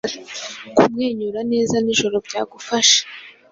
[0.75, 2.99] Kumwenyura neza nijoro byagufasha